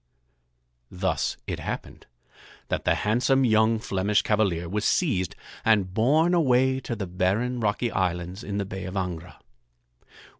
Thus 0.89 1.37
it 1.45 1.59
happened 1.59 2.07
that 2.69 2.85
the 2.85 2.95
handsome 2.95 3.45
young 3.45 3.77
Flemish 3.77 4.23
cavalier 4.23 4.67
was 4.67 4.83
seized 4.83 5.35
and 5.63 5.93
borne 5.93 6.33
away 6.33 6.79
to 6.79 6.95
the 6.95 7.05
barren 7.05 7.59
rocky 7.59 7.91
islands 7.91 8.43
in 8.43 8.57
the 8.57 8.65
Bay 8.65 8.85
of 8.85 8.95
Angra. 8.95 9.35